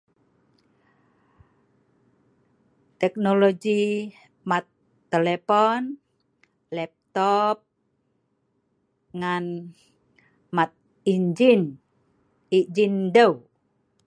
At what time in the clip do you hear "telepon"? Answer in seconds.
5.11-5.81